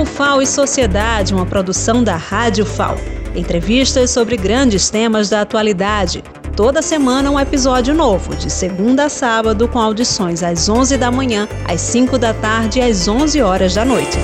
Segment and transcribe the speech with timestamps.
[0.00, 2.96] O FAO e Sociedade, uma produção da Rádio FAO.
[3.36, 6.24] Entrevistas sobre grandes temas da atualidade.
[6.56, 11.46] Toda semana um episódio novo, de segunda a sábado, com audições às 11 da manhã,
[11.68, 14.16] às 5 da tarde e às 11 horas da noite.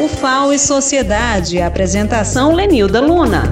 [0.00, 1.62] O FAO e Sociedade.
[1.62, 3.44] Apresentação Lenilda Luna.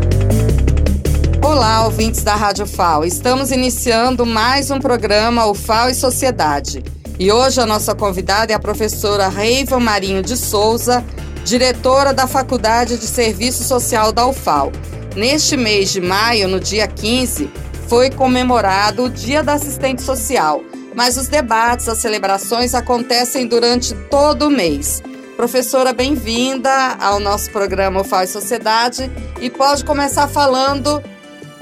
[1.41, 3.05] Olá, ouvintes da Rádio FAO.
[3.05, 6.83] Estamos iniciando mais um programa O FAO e Sociedade.
[7.21, 11.05] E hoje a nossa convidada é a professora Reiva Marinho de Souza,
[11.45, 14.73] diretora da Faculdade de Serviço Social da UFAO.
[15.15, 17.51] Neste mês de maio, no dia 15,
[17.91, 20.63] foi comemorado o Dia da Assistente Social,
[20.95, 25.03] mas os debates, as celebrações acontecem durante todo o mês.
[25.37, 31.03] Professora, bem-vinda ao nosso programa UFAO e Sociedade e pode começar falando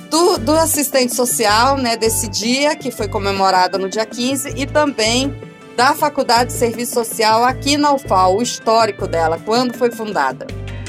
[0.08, 5.47] do, do assistente social, né, desse dia que foi comemorado no dia 15 e também
[5.78, 10.44] da Faculdade de Serviço Social aqui na UFAL, o histórico dela, quando foi fundada.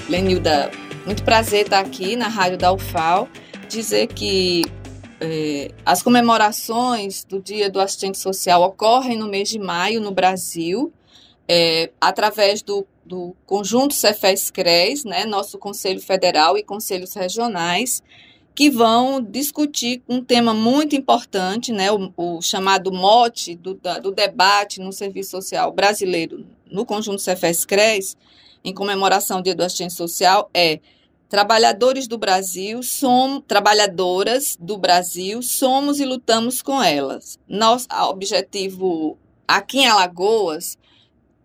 [0.10, 0.72] Lenilda,
[1.06, 3.30] muito prazer estar aqui na rádio da UFAL,
[3.68, 4.64] dizer que
[5.22, 10.92] é, as comemorações do Dia do Assistente Social ocorrem no mês de maio no Brasil,
[11.48, 18.02] é, através do, do conjunto Cefes-CRES, né, nosso Conselho Federal e Conselhos Regionais,
[18.60, 24.82] que vão discutir um tema muito importante, né, o, o chamado mote do, do, debate
[24.82, 28.18] no serviço social brasileiro no conjunto Cefes-CRES,
[28.62, 30.82] em comemoração do Dia do Assistente Social, é
[31.30, 37.40] trabalhadores do Brasil, somos trabalhadoras do Brasil, somos e lutamos com elas.
[37.48, 40.78] Nosso objetivo aqui em Alagoas,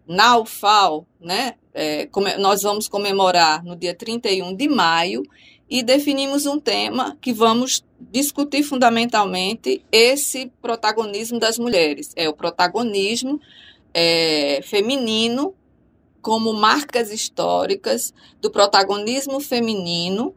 [0.04, 2.08] na UFAL, né, é,
[2.40, 5.22] nós vamos comemorar no dia 31 de maio
[5.68, 12.12] e definimos um tema que vamos discutir fundamentalmente esse protagonismo das mulheres.
[12.16, 13.40] É o protagonismo
[13.92, 15.54] é, feminino
[16.20, 20.34] como marcas históricas do protagonismo feminino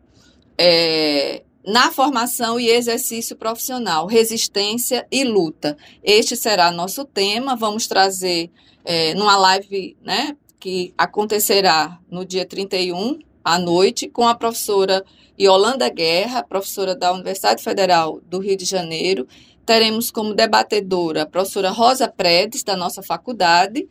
[0.57, 5.77] é, na formação e exercício profissional, resistência e luta.
[6.01, 7.55] Este será nosso tema.
[7.55, 8.49] Vamos trazer
[8.85, 15.05] é, numa live né, que acontecerá no dia 31 à noite com a professora
[15.39, 19.25] Yolanda Guerra, professora da Universidade Federal do Rio de Janeiro.
[19.65, 23.87] Teremos como debatedora a professora Rosa Predes, da nossa faculdade,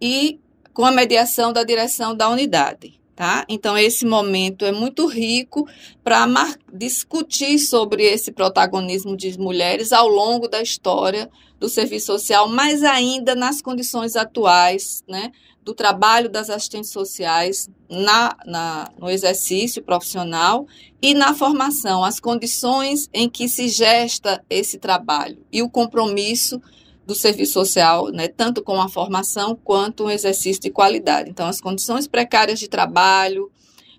[0.00, 0.40] e
[0.72, 2.98] com a mediação da direção da unidade.
[3.16, 3.44] Tá?
[3.48, 5.68] Então, esse momento é muito rico
[6.02, 6.26] para
[6.72, 11.30] discutir sobre esse protagonismo de mulheres ao longo da história
[11.60, 15.30] do serviço social, mas ainda nas condições atuais, né,
[15.62, 20.66] do trabalho das assistentes sociais na, na, no exercício profissional
[21.00, 26.60] e na formação, as condições em que se gesta esse trabalho e o compromisso
[27.06, 31.30] do serviço social, né, tanto com a formação quanto um exercício de qualidade.
[31.30, 33.50] Então, as condições precárias de trabalho,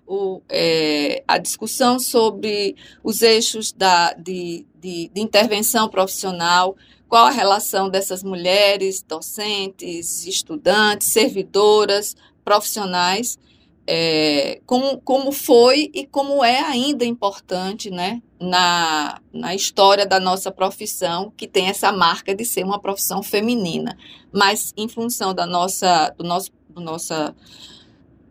[0.06, 6.76] o, é, a discussão sobre os eixos da, de, de, de intervenção profissional,
[7.08, 13.38] qual a relação dessas mulheres, docentes, estudantes, servidoras, profissionais,
[13.86, 20.50] é, como, como foi e como é ainda importante né, na, na história da nossa
[20.50, 23.96] profissão, que tem essa marca de ser uma profissão feminina.
[24.32, 27.34] Mas em função da nossa, do nosso, do nossa,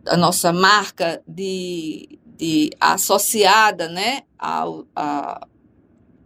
[0.04, 5.46] da nossa marca de, de associada né, ao, a,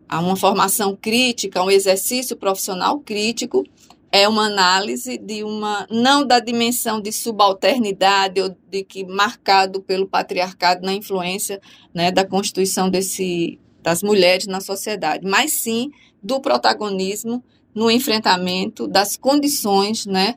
[0.08, 3.64] a uma formação crítica, um exercício profissional crítico,
[4.12, 10.06] é uma análise de uma não da dimensão de subalternidade ou de que marcado pelo
[10.06, 11.60] patriarcado na influência
[11.94, 15.90] né, da constituição desse das mulheres na sociedade, mas sim
[16.22, 17.42] do protagonismo
[17.74, 20.34] no enfrentamento das condições né,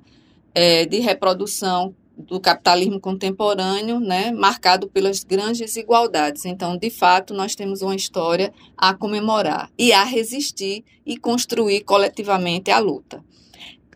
[0.55, 6.45] é, de reprodução do capitalismo contemporâneo, né, marcado pelas grandes desigualdades.
[6.45, 12.71] Então, de fato, nós temos uma história a comemorar e a resistir e construir coletivamente
[12.71, 13.23] a luta.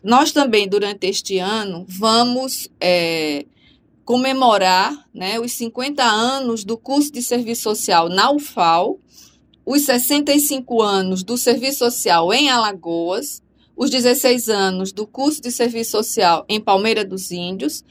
[0.07, 3.45] Nós também, durante este ano, vamos é,
[4.06, 9.01] comemorar né, os 50 anos do curso de serviço social na UFAL,
[9.65, 13.44] os 65 anos do serviço social em Alagoas,
[13.75, 17.83] os 16 anos do curso de serviço social em Palmeira dos Índios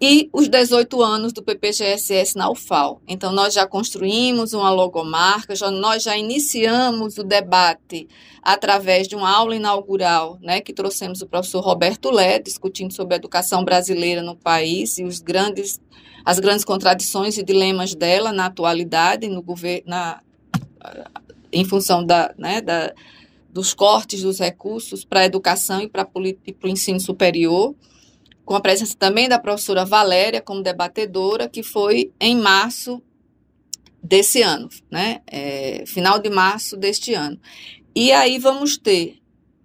[0.00, 3.02] e os 18 anos do PPGSS na UFAL.
[3.06, 8.08] Então, nós já construímos uma logomarca, já, nós já iniciamos o debate
[8.42, 13.18] através de uma aula inaugural, né, que trouxemos o professor Roberto Lé, discutindo sobre a
[13.18, 15.78] educação brasileira no país e os grandes,
[16.24, 20.22] as grandes contradições e dilemas dela na atualidade, no governo, na,
[21.52, 22.94] em função da, né, da,
[23.50, 27.74] dos cortes dos recursos para a educação e para o ensino superior
[28.50, 33.00] com a presença também da professora Valéria como debatedora, que foi em março
[34.02, 35.20] desse ano, né?
[35.24, 37.38] É, final de março deste ano.
[37.94, 39.18] E aí vamos ter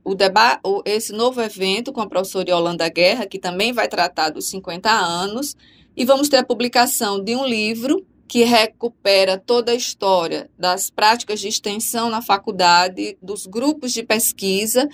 [0.04, 4.50] o debate, esse novo evento com a professora Yolanda Guerra, que também vai tratar dos
[4.50, 5.58] 50 anos,
[5.98, 11.40] e vamos ter a publicação de um livro que recupera toda a história das práticas
[11.40, 14.88] de extensão na faculdade, dos grupos de pesquisa,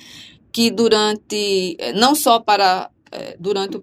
[0.50, 2.90] que durante, eh, não só para,
[3.40, 3.82] durante,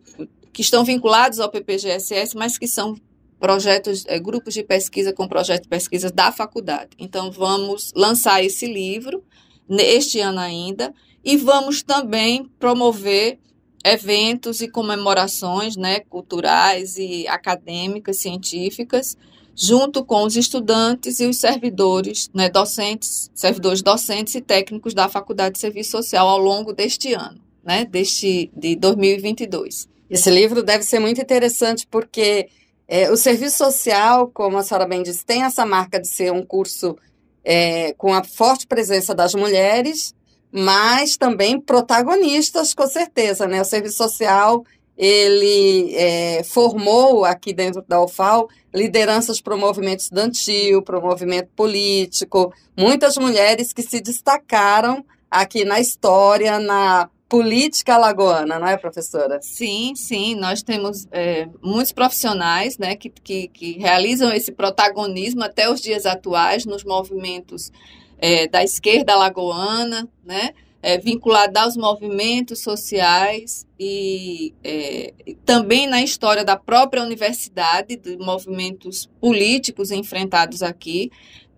[0.53, 2.97] que estão vinculados ao PPGSS, mas que são
[3.39, 6.91] projetos, é, grupos de pesquisa com projetos de pesquisa da faculdade.
[6.99, 9.23] Então, vamos lançar esse livro
[9.69, 10.93] neste ano ainda
[11.25, 13.39] e vamos também promover
[13.85, 19.17] eventos e comemorações né, culturais e acadêmicas, científicas,
[19.55, 25.55] junto com os estudantes e os servidores, né, docentes, servidores docentes e técnicos da Faculdade
[25.55, 29.87] de Serviço Social ao longo deste ano, né, deste, de 2022.
[30.09, 32.49] Esse livro deve ser muito interessante porque
[32.88, 36.43] é, o serviço social, como a senhora bem disse, tem essa marca de ser um
[36.43, 36.97] curso
[37.44, 40.15] é, com a forte presença das mulheres,
[40.50, 43.61] mas também protagonistas, com certeza, né?
[43.61, 44.64] O serviço social
[44.97, 51.50] ele é, formou aqui dentro da UFAL lideranças para o movimento estudantil, para o movimento
[51.55, 59.39] político, muitas mulheres que se destacaram aqui na história, na política alagoana, não é, professora?
[59.43, 60.35] Sim, sim.
[60.35, 66.07] Nós temos é, muitos profissionais né, que, que, que, realizam esse protagonismo até os dias
[66.07, 67.71] atuais nos movimentos
[68.19, 70.55] é, da esquerda alagoana, né?
[70.81, 75.13] É, vinculada aos movimentos sociais e é,
[75.45, 81.11] também na história da própria universidade, de movimentos políticos enfrentados aqui,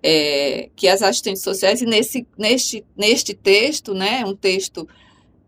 [0.03, 4.89] é, que as assistentes sociais, e nesse, neste, neste texto, né, um texto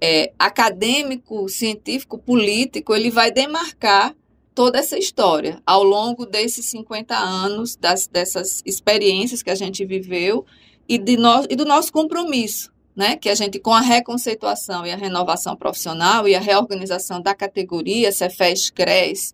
[0.04, 4.12] é, acadêmico, científico, político, ele vai demarcar
[4.52, 10.44] toda essa história ao longo desses 50 anos, das, dessas experiências que a gente viveu
[10.88, 13.14] e, de no, e do nosso compromisso, né?
[13.16, 18.10] Que a gente, com a reconceituação e a renovação profissional e a reorganização da categoria
[18.10, 19.32] Cefes CRES,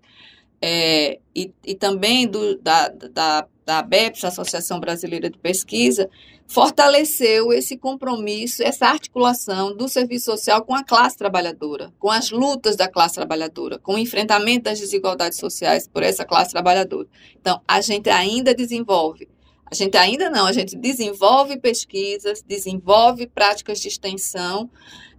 [0.61, 6.11] é, e, e também do, da, da, da ABEPS, Associação Brasileira de Pesquisa,
[6.49, 12.75] fortaleceu esse compromisso, essa articulação do serviço social com a classe trabalhadora, com as lutas
[12.75, 17.07] da classe trabalhadora, com o enfrentamento das desigualdades sociais por essa classe trabalhadora.
[17.39, 19.29] Então, a gente ainda desenvolve,
[19.71, 24.71] a gente ainda não, a gente desenvolve pesquisas, desenvolve práticas de extensão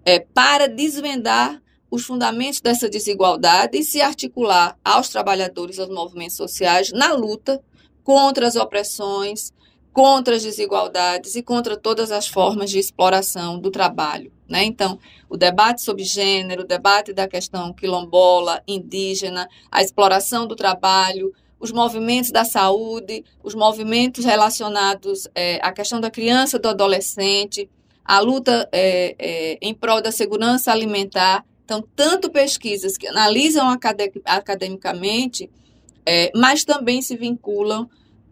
[0.03, 1.61] é, para desvendar
[1.91, 7.61] os fundamentos dessa desigualdade e se articular aos trabalhadores, aos movimentos sociais na luta
[8.03, 9.53] contra as opressões,
[9.99, 14.31] contra as desigualdades e contra todas as formas de exploração do trabalho.
[14.47, 14.63] Né?
[14.63, 14.97] Então,
[15.27, 21.73] o debate sobre gênero, o debate da questão quilombola, indígena, a exploração do trabalho, os
[21.73, 27.69] movimentos da saúde, os movimentos relacionados é, à questão da criança do adolescente,
[28.05, 31.43] a luta é, é, em prol da segurança alimentar.
[31.65, 33.67] Então, tanto pesquisas que analisam
[34.23, 35.49] academicamente,
[36.05, 37.89] é, mas também se vinculam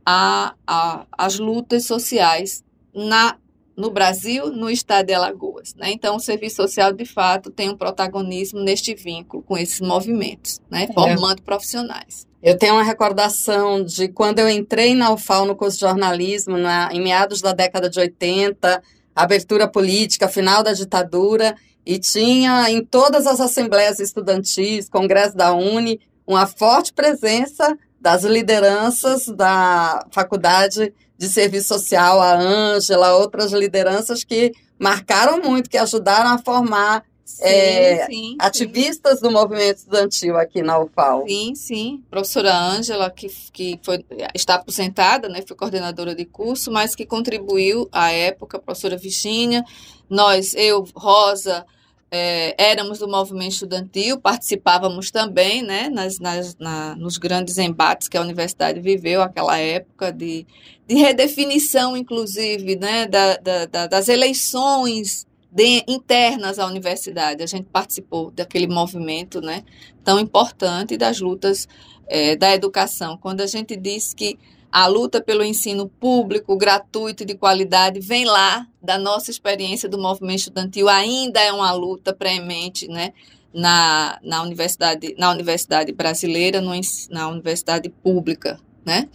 [0.09, 2.63] a, a, as lutas sociais
[2.95, 3.35] na,
[3.75, 5.75] no Brasil, no estado de Alagoas.
[5.75, 5.91] Né?
[5.91, 10.87] Então, o serviço social, de fato, tem um protagonismo neste vínculo com esses movimentos, né?
[10.89, 10.93] É.
[10.93, 11.43] formando é.
[11.43, 12.25] profissionais.
[12.41, 16.87] Eu tenho uma recordação de quando eu entrei na UFAL no curso de jornalismo, na,
[16.93, 18.81] em meados da década de 80,
[19.13, 21.53] abertura política, final da ditadura,
[21.85, 29.27] e tinha em todas as assembleias estudantis, congresso da Uni, uma forte presença das lideranças
[29.27, 36.37] da Faculdade de Serviço Social, a Ângela, outras lideranças que marcaram muito, que ajudaram a
[36.37, 39.25] formar sim, é, sim, ativistas sim.
[39.25, 41.25] do movimento estudantil aqui na UFAL.
[41.27, 42.03] Sim, sim.
[42.09, 47.89] Professora Ângela, que, que foi, está aposentada, né, foi coordenadora de curso, mas que contribuiu
[47.91, 49.63] à época, a professora Virginia,
[50.09, 51.65] nós, eu, Rosa,
[52.09, 58.17] é, éramos do movimento estudantil, participávamos também né, nas, nas, na, nos grandes embates que
[58.17, 60.45] a universidade viveu aquela época de,
[60.87, 67.43] de redefinição, inclusive, né, da, da, da, das eleições de, internas à universidade.
[67.43, 69.63] A gente participou daquele movimento né,
[70.03, 71.67] tão importante das lutas
[72.07, 73.17] é, da educação.
[73.17, 74.39] Quando a gente diz que
[74.71, 79.97] a luta pelo ensino público, gratuito e de qualidade vem lá da nossa experiência do
[79.97, 83.13] movimento estudantil, ainda é uma luta premente, né?
[83.53, 86.73] Na, na, universidade, na universidade brasileira, no,
[87.09, 89.09] na universidade pública, né?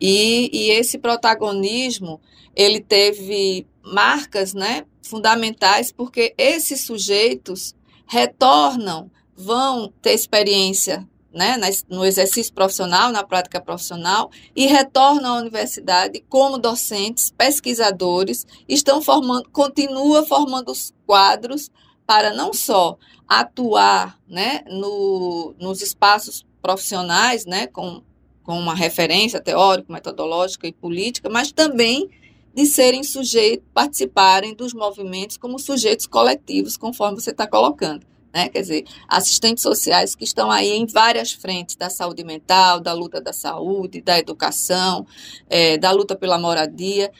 [0.00, 2.20] E, e esse protagonismo,
[2.54, 7.74] ele teve marcas, né, fundamentais, porque esses sujeitos
[8.06, 11.58] retornam vão ter experiência né,
[11.88, 19.48] no exercício profissional, na prática profissional, e retornam à universidade como docentes, pesquisadores, estão formando,
[19.50, 21.70] continua formando os quadros
[22.06, 28.02] para não só atuar né, no, nos espaços profissionais, né, com,
[28.42, 32.10] com uma referência teórica, metodológica e política, mas também
[32.52, 38.04] de serem sujeitos, participarem dos movimentos como sujeitos coletivos, conforme você está colocando.
[38.32, 38.48] Né?
[38.48, 43.20] Quer dizer, assistentes sociais que estão aí em várias frentes da saúde mental, da luta
[43.20, 45.06] da saúde, da educação,
[45.48, 47.10] é, da luta pela moradia,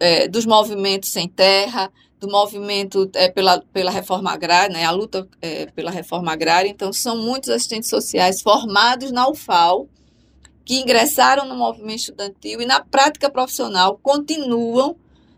[0.00, 4.84] é, dos movimentos sem terra, do movimento é, pela, pela reforma agrária, né?
[4.84, 6.68] a luta é, pela reforma agrária.
[6.68, 9.86] Então, são muitos assistentes sociais formados na UFAL,
[10.64, 14.96] que ingressaram no movimento estudantil e na prática profissional continuam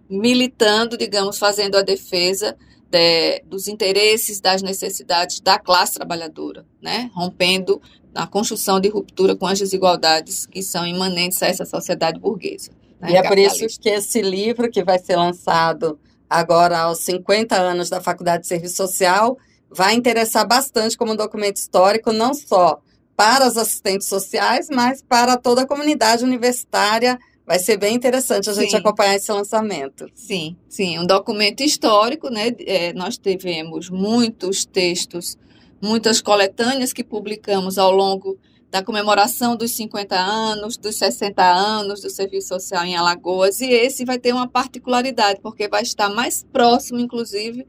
[0.08, 2.56] militando, digamos, fazendo a defesa
[2.90, 7.10] de, dos interesses, das necessidades da classe trabalhadora, né?
[7.14, 7.80] rompendo
[8.12, 12.70] na construção de ruptura com as desigualdades que são imanentes a essa sociedade burguesa.
[13.00, 13.12] Né?
[13.12, 17.90] E é por isso que esse livro, que vai ser lançado agora aos 50 anos
[17.90, 19.36] da Faculdade de Serviço Social,
[19.70, 22.80] vai interessar bastante como documento histórico, não só
[23.16, 27.18] para os assistentes sociais, mas para toda a comunidade universitária.
[27.46, 28.62] Vai ser bem interessante a sim.
[28.62, 30.10] gente acompanhar esse lançamento.
[30.14, 32.52] Sim, sim, um documento histórico, né?
[32.66, 35.38] É, nós tivemos muitos textos,
[35.80, 38.36] muitas coletâneas que publicamos ao longo
[38.68, 44.04] da comemoração dos 50 anos, dos 60 anos do Serviço Social em Alagoas, e esse
[44.04, 47.64] vai ter uma particularidade, porque vai estar mais próximo, inclusive,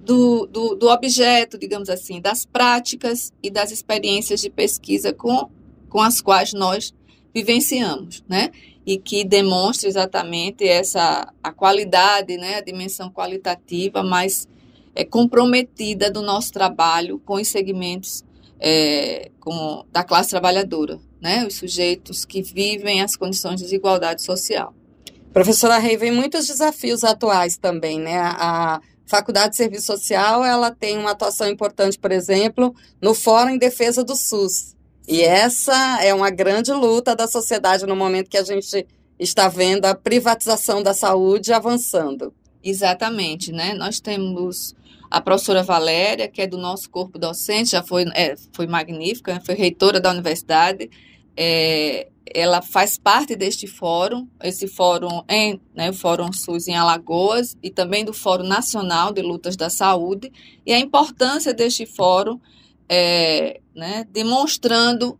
[0.00, 5.48] do, do, do objeto, digamos assim, das práticas e das experiências de pesquisa com,
[5.88, 6.92] com as quais nós
[7.32, 8.50] vivenciamos, né?
[8.86, 14.48] E que demonstra exatamente essa a qualidade, né, a dimensão qualitativa mais
[14.94, 18.24] é, comprometida do nosso trabalho com os segmentos
[18.58, 21.46] é, com, da classe trabalhadora, né?
[21.46, 24.74] Os sujeitos que vivem as condições de desigualdade social.
[25.32, 28.18] Professora Rei, vem muitos desafios atuais também, né?
[28.18, 32.72] A, Faculdade de Serviço Social, ela tem uma atuação importante, por exemplo,
[33.02, 34.76] no Fórum em Defesa do SUS.
[35.10, 38.86] E essa é uma grande luta da sociedade no momento que a gente
[39.18, 42.32] está vendo a privatização da saúde avançando.
[42.62, 43.74] Exatamente, né?
[43.74, 44.72] Nós temos
[45.10, 49.56] a professora Valéria, que é do nosso corpo docente, já foi, é, foi magnífica, foi
[49.56, 50.88] reitora da universidade,
[51.36, 57.56] é, ela faz parte deste fórum, esse fórum em, né, o Fórum SUS em Alagoas
[57.60, 60.30] e também do Fórum Nacional de Lutas da Saúde,
[60.64, 62.38] e a importância deste fórum
[62.88, 65.18] é, né, demonstrando,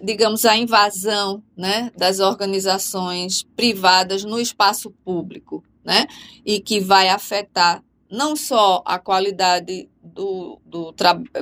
[0.00, 6.06] digamos, a invasão né, das organizações privadas no espaço público, né,
[6.44, 10.94] e que vai afetar não só a qualidade do, do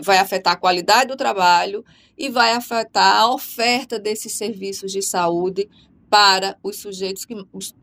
[0.03, 1.85] vai afetar a qualidade do trabalho
[2.17, 5.69] e vai afetar a oferta desses serviços de saúde
[6.09, 7.35] para os sujeitos que,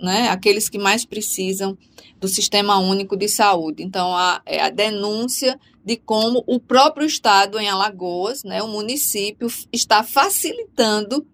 [0.02, 1.78] né, aqueles que mais precisam
[2.20, 3.84] do sistema único de saúde.
[3.84, 9.48] Então, a, é a denúncia de como o próprio Estado em Alagoas, né, o município,
[9.72, 11.26] está facilitando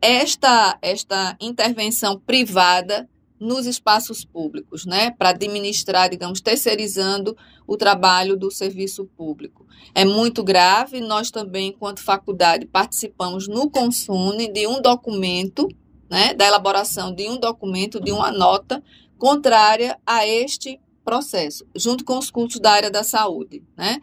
[0.00, 3.08] esta, esta intervenção privada
[3.40, 9.66] nos espaços públicos, né, para administrar, digamos, terceirizando o trabalho do serviço público.
[9.94, 15.68] É muito grave, nós também, enquanto faculdade, participamos no Consune de um documento,
[16.10, 18.82] né, da elaboração de um documento, de uma nota
[19.16, 23.98] contrária a este processo, junto com os cursos da área da saúde, né.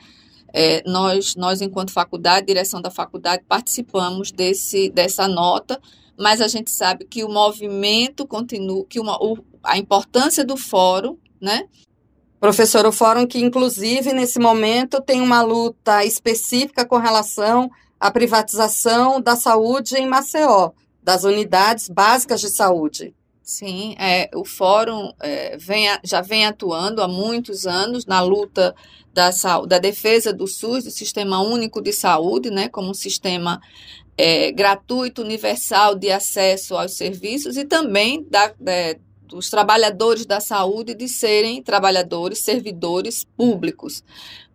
[0.52, 5.80] É, nós, nós, enquanto faculdade, direção da faculdade, participamos desse, dessa nota,
[6.18, 11.16] mas a gente sabe que o movimento continua, que uma, o, a importância do fórum,
[11.40, 11.68] né?
[12.40, 17.70] Professor, o fórum que inclusive nesse momento tem uma luta específica com relação
[18.00, 20.72] à privatização da saúde em Maceió,
[21.04, 23.14] das unidades básicas de saúde.
[23.46, 28.76] Sim, é, o fórum é, vem, já vem atuando há muitos anos na luta
[29.14, 29.30] da,
[29.68, 33.62] da defesa do SUS, do Sistema Único de Saúde, né, como um sistema
[34.18, 38.98] é, gratuito, universal de acesso aos serviços e também da, é,
[39.28, 44.04] dos trabalhadores da saúde de serem trabalhadores, servidores públicos.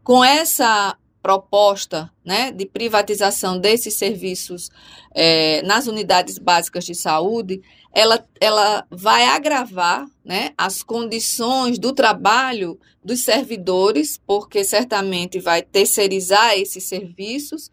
[0.02, 4.70] Com essa proposta né, de privatização desses serviços
[5.14, 7.60] é, nas unidades básicas de saúde,
[7.92, 16.56] ela, ela vai agravar né, as condições do trabalho dos servidores, porque certamente vai terceirizar
[16.56, 17.70] esses serviços,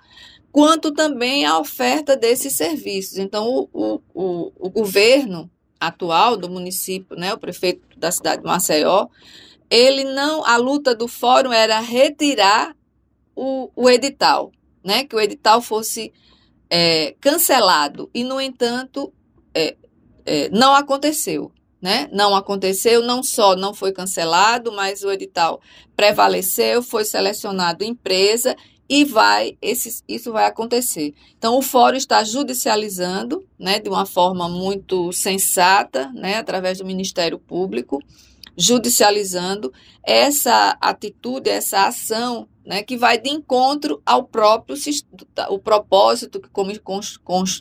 [0.52, 3.18] quanto também a oferta desses serviços.
[3.18, 9.08] Então, o, o, o, governo atual do município, né, o prefeito da cidade de Maceió,
[9.70, 12.76] ele não, a luta do fórum era retirar
[13.36, 14.52] o, o edital,
[14.84, 16.12] né, que o edital fosse
[16.70, 19.14] é, cancelado e, no entanto,
[19.54, 19.76] é,
[20.28, 21.52] é, não aconteceu.
[21.80, 22.10] Né?
[22.12, 25.62] Não aconteceu, não só não foi cancelado, mas o edital
[25.96, 28.56] prevaleceu, foi selecionado empresa
[28.90, 31.14] e vai esse, isso vai acontecer.
[31.38, 37.38] Então o fórum está judicializando, né, de uma forma muito sensata, né, através do Ministério
[37.38, 38.02] Público,
[38.58, 39.72] judicializando
[40.04, 44.76] essa atitude, essa ação, né, que vai de encontro ao próprio
[45.50, 46.72] o propósito que como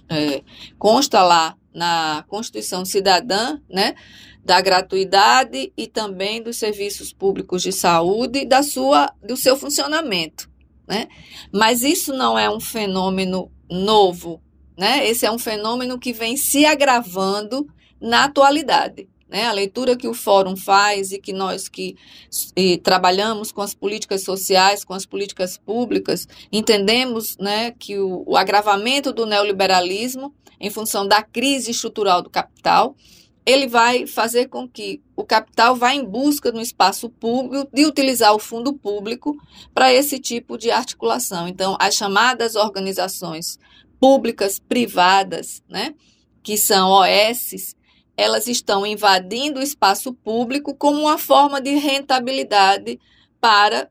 [0.09, 0.43] é,
[0.79, 3.95] consta lá na Constituição Cidadã, né,
[4.45, 10.49] da gratuidade e também dos serviços públicos de saúde e da sua do seu funcionamento
[10.87, 11.09] né?
[11.53, 14.41] Mas isso não é um fenômeno novo,
[14.79, 15.07] né?
[15.07, 17.67] Esse é um fenômeno que vem se agravando
[18.00, 19.09] na atualidade.
[19.28, 21.97] Né, a leitura que o fórum faz e que nós que
[22.56, 28.37] e, trabalhamos com as políticas sociais, com as políticas públicas, entendemos né, que o, o
[28.37, 32.95] agravamento do neoliberalismo, em função da crise estrutural do capital,
[33.47, 38.35] ele vai fazer com que o capital vá em busca no espaço público de utilizar
[38.35, 39.37] o fundo público
[39.73, 41.47] para esse tipo de articulação.
[41.47, 43.56] Então, as chamadas organizações
[44.00, 45.95] públicas privadas, né,
[46.42, 47.76] que são OS,
[48.16, 52.99] elas estão invadindo o espaço público como uma forma de rentabilidade
[53.40, 53.88] para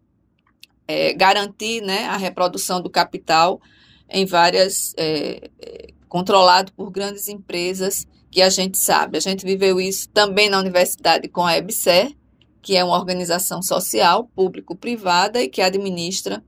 [0.87, 3.61] é, garantir né, a reprodução do capital
[4.09, 9.17] em várias é, é controlado por grandes empresas que a gente sabe.
[9.17, 12.15] A gente viveu isso também na universidade com a EBSER,
[12.61, 16.43] que é uma organização social, público-privada, e que administra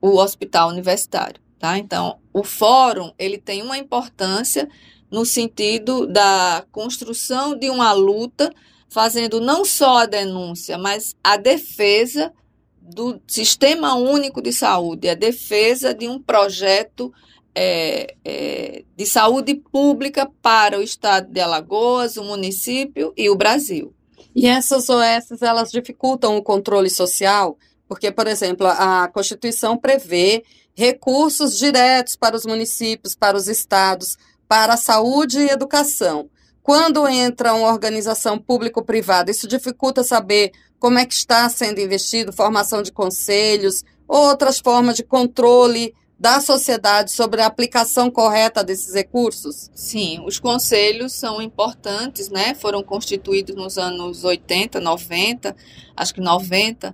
[0.00, 1.40] o hospital universitário.
[1.58, 1.78] Tá?
[1.78, 4.68] Então, o fórum ele tem uma importância
[5.10, 8.52] no sentido da construção de uma luta,
[8.88, 12.32] fazendo não só a denúncia, mas a defesa
[12.80, 17.12] do sistema único de saúde, a defesa de um projeto
[17.54, 23.94] é, é, de saúde pública para o estado de Alagoas, o município e o Brasil.
[24.34, 27.58] E essas OS, elas dificultam o controle social,
[27.88, 34.16] porque, por exemplo, a Constituição prevê recursos diretos para os municípios, para os estados,
[34.50, 36.28] para a saúde e educação.
[36.60, 42.82] Quando entra uma organização público-privada, isso dificulta saber como é que está sendo investido, formação
[42.82, 49.70] de conselhos, outras formas de controle da sociedade sobre a aplicação correta desses recursos?
[49.72, 52.52] Sim, os conselhos são importantes, né?
[52.52, 55.54] Foram constituídos nos anos 80, 90,
[55.96, 56.92] acho que 90,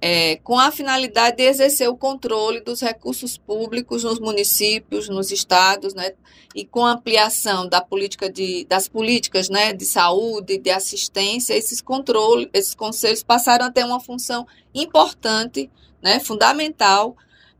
[0.00, 5.94] é, com a finalidade de exercer o controle dos recursos públicos nos municípios, nos estados,
[5.94, 6.12] né?
[6.54, 9.72] E com ampliação da política de, das políticas, né?
[9.72, 15.70] De saúde, de assistência, esses controles, esses conselhos passaram a ter uma função importante,
[16.02, 16.20] né?
[16.20, 17.16] Fundamental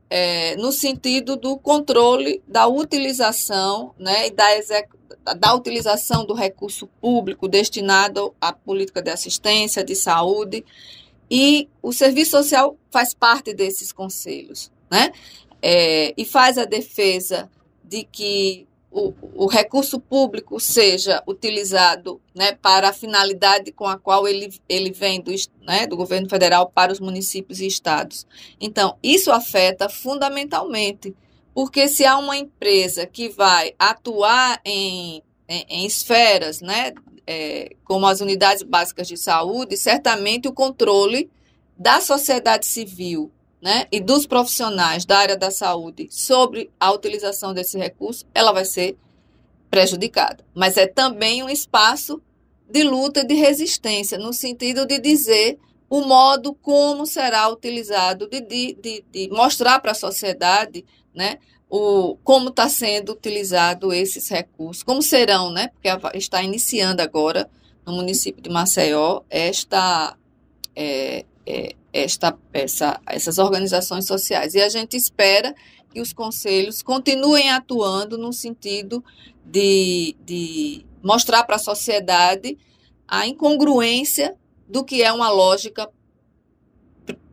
[0.08, 4.44] é, no sentido do controle da utilização né, e da,
[5.34, 10.64] da utilização do recurso público destinado à política de assistência, de saúde,
[11.30, 15.12] e o serviço social faz parte desses conselhos, né?
[15.60, 17.50] É, e faz a defesa
[17.82, 24.26] de que o, o recurso público seja utilizado né, para a finalidade com a qual
[24.26, 28.26] ele, ele vem do, né, do governo federal para os municípios e estados.
[28.58, 31.14] Então, isso afeta fundamentalmente,
[31.54, 36.92] porque se há uma empresa que vai atuar em, em, em esferas, né,
[37.26, 41.30] é, como as unidades básicas de saúde, certamente o controle
[41.76, 43.30] da sociedade civil
[43.60, 48.64] né, e dos profissionais da área da saúde sobre a utilização desse recurso, ela vai
[48.64, 48.96] ser
[49.70, 50.44] prejudicada.
[50.54, 52.22] Mas é também um espaço
[52.68, 58.40] de luta e de resistência, no sentido de dizer o modo como será utilizado, de,
[58.40, 65.02] de, de mostrar para a sociedade né, o, como está sendo utilizado esses recursos, como
[65.02, 67.50] serão, né, porque está iniciando agora
[67.84, 70.16] no município de Maceió esta,
[70.74, 74.54] é, é, esta, essa, essas organizações sociais.
[74.54, 75.54] E a gente espera
[75.92, 79.02] que os conselhos continuem atuando no sentido
[79.44, 82.58] de, de mostrar para a sociedade
[83.06, 84.34] a incongruência
[84.68, 85.88] do que é uma lógica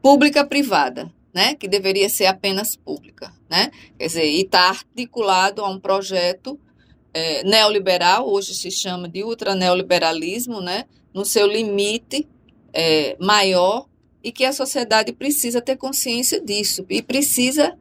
[0.01, 1.55] pública-privada, né?
[1.55, 3.33] que deveria ser apenas pública.
[3.49, 3.71] Né?
[3.97, 6.59] Quer dizer, e está articulado a um projeto
[7.13, 10.85] é, neoliberal, hoje se chama de ultraneoliberalismo, né?
[11.13, 12.27] no seu limite
[12.73, 13.87] é, maior,
[14.23, 17.77] e que a sociedade precisa ter consciência disso e precisa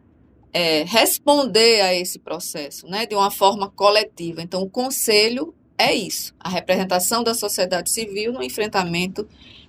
[0.52, 4.42] é, responder a esse processo né, de uma forma coletiva.
[4.42, 9.26] Então, o conselho é isso, a representação da sociedade civil no enfrentamento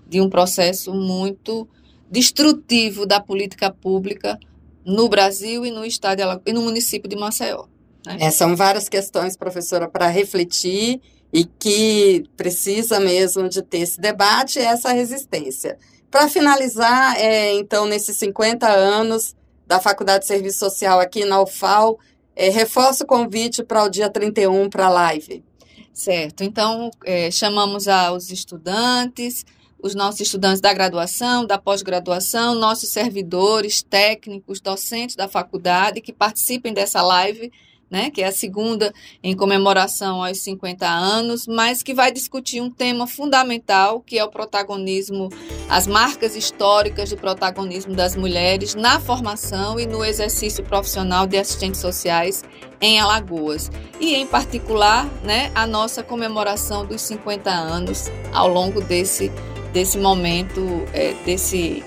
[0.07, 1.67] de um processo muito
[2.13, 4.37] destrutivo da política pública
[4.85, 7.65] no Brasil e no estado de e no município de Maceió.
[8.05, 8.17] Né?
[8.19, 11.01] É, são várias questões, professora, para refletir
[11.33, 15.75] e que precisa mesmo de ter esse debate e essa resistência.
[16.11, 21.97] Para finalizar, é, então, nesses 50 anos da Faculdade de Serviço Social aqui na UFAL,
[22.35, 25.43] é, reforço o convite para o dia 31 para a live.
[25.91, 29.43] Certo, então é, chamamos aos estudantes,
[29.83, 36.73] os nossos estudantes da graduação, da pós-graduação, nossos servidores, técnicos, docentes da faculdade que participem
[36.73, 37.51] dessa live
[37.93, 38.91] né, que é a segunda
[39.21, 44.31] em comemoração aos 50 anos, mas que vai discutir um tema fundamental, que é o
[44.31, 45.29] protagonismo,
[45.69, 51.79] as marcas históricas do protagonismo das mulheres na formação e no exercício profissional de assistentes
[51.79, 52.43] sociais
[52.81, 53.69] em Alagoas.
[53.99, 59.31] E, em particular, né, a nossa comemoração dos 50 anos ao longo desse,
[59.73, 61.83] desse momento, é, desse,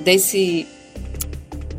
[0.00, 0.66] desse,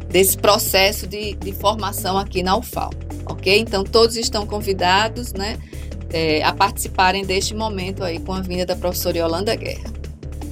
[0.10, 2.90] desse processo de, de formação aqui na UFAL
[3.30, 3.60] ok?
[3.60, 5.58] Então todos estão convidados, né,
[6.12, 9.92] é, a participarem deste momento aí com a vinda da professora Yolanda Guerra.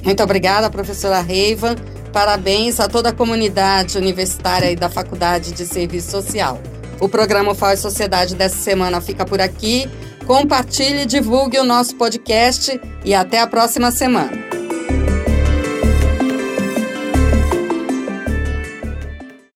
[0.04, 1.76] Muito obrigada, professora Reiva.
[2.14, 6.60] Parabéns a toda a comunidade universitária e da Faculdade de Serviço Social.
[7.00, 9.90] O programa FAO e Sociedade dessa semana fica por aqui.
[10.26, 14.47] Compartilhe e divulgue o nosso podcast e até a próxima semana.